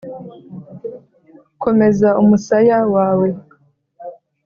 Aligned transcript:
komeza 1.63 2.09
umusaya 2.21 2.77
wawe 2.93 3.27